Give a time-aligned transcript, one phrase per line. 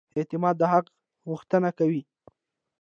[0.17, 0.85] اعتماد د حق
[1.29, 2.01] غوښتنه کوي.